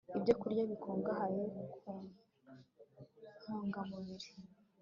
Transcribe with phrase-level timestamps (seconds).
[0.17, 1.43] ibyokurya bikungahaye
[1.77, 1.93] ku
[3.41, 4.29] ntungamubiri